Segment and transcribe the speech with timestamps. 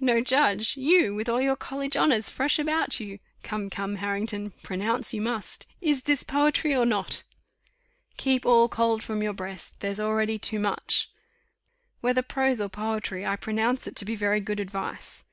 [0.00, 0.76] No judge!
[0.76, 1.12] You!
[1.16, 3.18] with all your college honours fresh about you.
[3.42, 5.66] Come, come, Harrington, pronounce you must.
[5.80, 7.24] Is this poetry or not?
[8.16, 11.10] 'Keep all cold from your breast, there's already too much.'"
[12.00, 15.24] "Whether prose or poetry, I pronounce it to be very good advice."